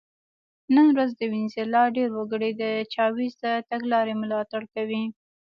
نن 0.75 0.85
ورځ 0.93 1.11
د 1.15 1.21
وینزویلا 1.31 1.83
ډېر 1.97 2.09
وګړي 2.13 2.51
د 2.61 2.63
چاوېز 2.93 3.33
د 3.43 3.45
تګلارې 3.69 4.13
ملاتړ 4.21 4.61
کوي. 4.73 5.03